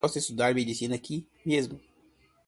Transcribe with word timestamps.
Posso 0.01 0.17
estudar 0.17 0.55
medicina 0.55 0.95
aqui 0.95 1.27
mesmo. 1.45 1.79